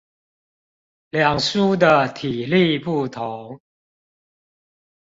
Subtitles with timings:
[1.11, 3.61] 兩書的體例不同